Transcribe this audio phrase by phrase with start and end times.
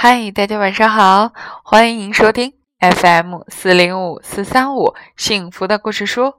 [0.00, 1.32] 嗨，大家晚上好，
[1.64, 6.34] 欢迎收听 FM 四零五四三五幸福的故事书。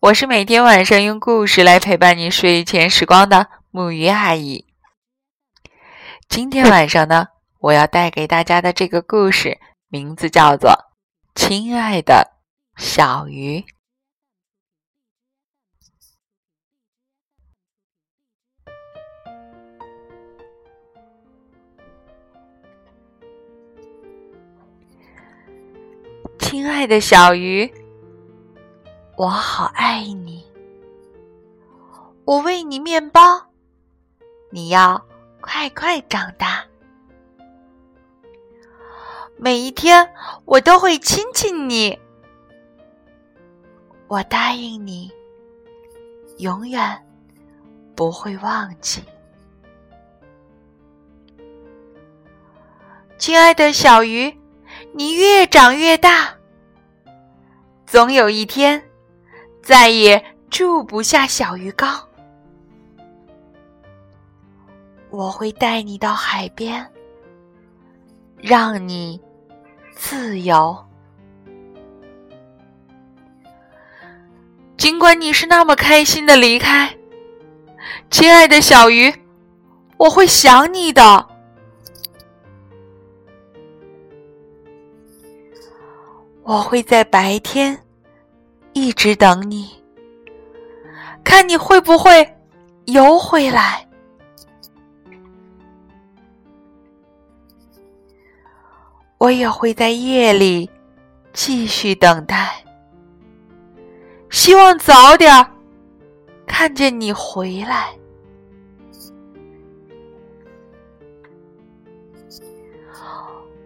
[0.00, 4.66] 我是每天晚上用故事来陪伴你睡前时光的木鱼阿姨。
[6.28, 7.28] 今天晚上呢，
[7.60, 10.70] 我要带给大家的这个故事名字叫做
[11.36, 12.32] 《亲爱的
[12.76, 13.60] 小鱼》。
[26.52, 27.72] 亲爱的小鱼，
[29.16, 30.44] 我好爱你。
[32.26, 33.20] 我喂你面包，
[34.50, 35.02] 你要
[35.40, 36.62] 快快长大。
[39.38, 40.12] 每一天
[40.44, 41.98] 我都会亲亲你，
[44.06, 45.10] 我答应你，
[46.36, 47.02] 永远
[47.96, 49.02] 不会忘记。
[53.16, 54.38] 亲爱的小鱼，
[54.92, 56.31] 你越长越大。
[57.92, 58.82] 总有一天，
[59.62, 62.02] 再也住不下小鱼缸。
[65.10, 66.90] 我会带你到海边，
[68.38, 69.20] 让你
[69.94, 70.74] 自由。
[74.78, 76.96] 尽管你是那么开心的离开，
[78.10, 79.14] 亲爱的小鱼，
[79.98, 81.28] 我会想你的。
[86.44, 87.78] 我会在白天
[88.72, 89.70] 一直等你，
[91.22, 92.36] 看你会不会
[92.86, 93.86] 游回来。
[99.18, 100.68] 我也会在夜里
[101.32, 102.64] 继续等待，
[104.28, 105.46] 希望早点
[106.44, 107.94] 看见你回来。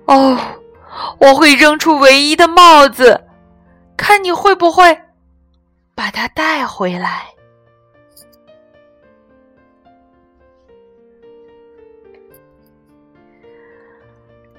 [0.05, 0.39] 哦。
[1.19, 3.25] 我会扔出唯一的帽子，
[3.97, 5.01] 看你会不会
[5.95, 7.27] 把它带回来。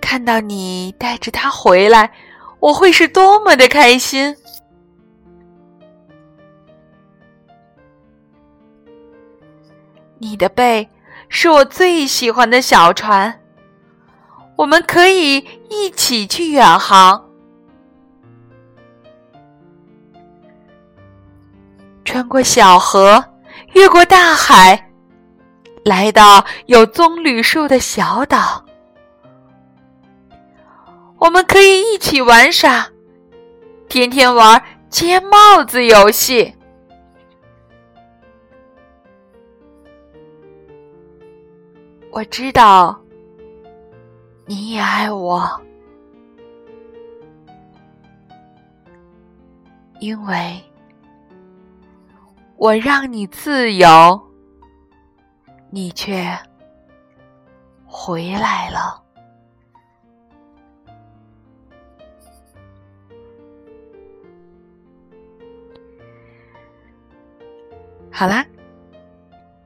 [0.02, 2.12] 看到你带着它回来，
[2.59, 4.35] 我会是多么的开心！
[10.18, 10.90] 你的背
[11.29, 13.41] 是我最喜欢的小船。
[14.56, 17.29] 我们可以一起去远航，
[22.05, 23.23] 穿过小河，
[23.73, 24.91] 越过大海，
[25.83, 28.63] 来到有棕榈树的小岛。
[31.19, 32.88] 我们可以一起玩耍，
[33.89, 36.53] 天天玩接帽子游戏。
[42.11, 42.99] 我知道。
[44.50, 45.46] 你也爱我，
[50.00, 50.63] 因为
[52.56, 54.22] 我让你自由，
[55.69, 56.25] 你却
[57.85, 59.03] 回来了。
[68.09, 68.46] 好啦，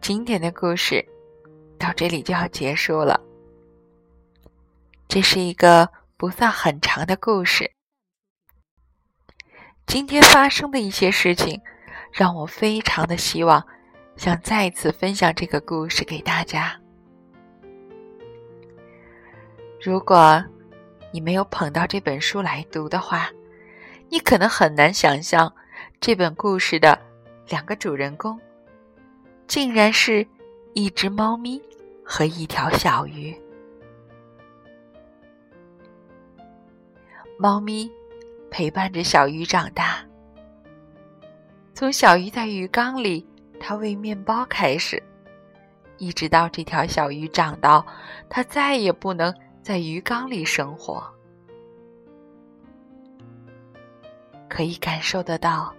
[0.01, 1.05] 今天的故事
[1.77, 3.21] 到这里就要结束了。
[5.11, 7.69] 这是一个不算很长的故事。
[9.85, 11.59] 今天发生的一些事情，
[12.13, 13.61] 让我非常的希望，
[14.15, 16.79] 想再次分享这个故事给大家。
[19.81, 20.41] 如果
[21.11, 23.29] 你没有捧到这本书来读的话，
[24.07, 25.53] 你可能很难想象
[25.99, 26.97] 这本故事的
[27.49, 28.39] 两个主人公，
[29.45, 30.25] 竟然是
[30.73, 31.61] 一只猫咪
[32.01, 33.37] 和一条小鱼。
[37.41, 37.91] 猫咪
[38.51, 40.05] 陪伴着小鱼长大，
[41.73, 43.25] 从小鱼在鱼缸里
[43.59, 45.01] 它喂面包开始，
[45.97, 47.83] 一直到这条小鱼长到
[48.29, 51.03] 它再也不能在鱼缸里生活。
[54.47, 55.73] 可以感受得到，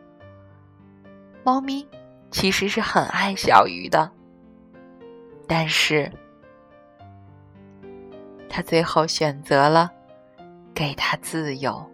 [1.44, 1.86] 猫咪
[2.32, 4.10] 其实是很爱小鱼的，
[5.46, 6.10] 但是
[8.48, 9.92] 它最后选择了。
[10.74, 11.84] 给他自由。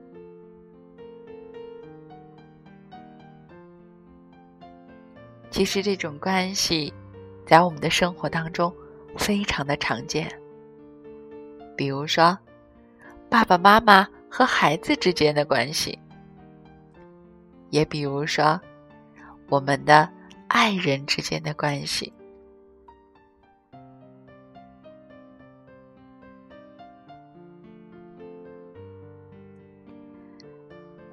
[5.51, 6.93] 其实这种关系，
[7.47, 8.73] 在我们的生活当中
[9.17, 10.31] 非常的常见。
[11.77, 12.39] 比如说，
[13.29, 15.99] 爸爸妈妈和孩子之间的关系；
[17.71, 18.61] 也比如说，
[19.49, 20.09] 我们的
[20.49, 22.13] 爱人之间的关系。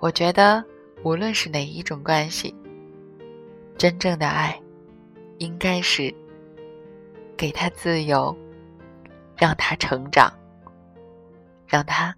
[0.06, 0.64] 我觉得，
[1.02, 2.54] 无论是哪一种关系，
[3.76, 4.56] 真正的爱，
[5.40, 6.14] 应该是
[7.36, 8.38] 给他自由，
[9.36, 10.32] 让他成长，
[11.66, 12.16] 让他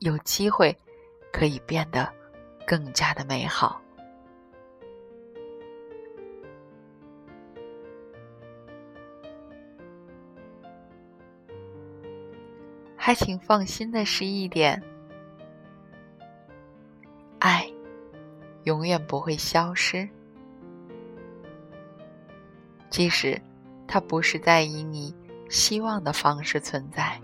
[0.00, 0.76] 有机会
[1.32, 2.12] 可以变得
[2.66, 3.80] 更加的美好。
[12.96, 14.82] 还请放心的是一点，
[18.64, 20.08] 永远不会消失，
[22.90, 23.40] 即使
[23.86, 25.14] 它不是在以你
[25.48, 27.20] 希望的方式存在。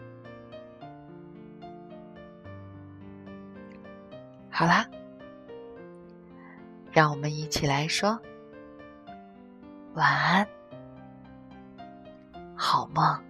[4.50, 4.84] 好啦，
[6.90, 8.18] 让我们一起来说
[9.94, 10.48] 晚安，
[12.56, 13.27] 好梦。